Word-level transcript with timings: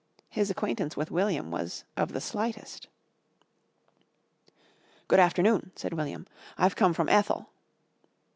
His 0.31 0.49
acquaintance 0.49 0.97
with 0.97 1.11
William 1.11 1.51
was 1.51 1.83
of 1.95 2.11
the 2.11 2.21
slightest. 2.21 2.87
"Good 5.07 5.19
afternoon," 5.19 5.73
said 5.75 5.93
William. 5.93 6.25
"I've 6.57 6.75
come 6.75 6.95
from 6.95 7.07
Ethel." 7.07 7.51